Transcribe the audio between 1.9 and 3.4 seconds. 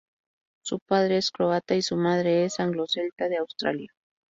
madre es anglo-celta de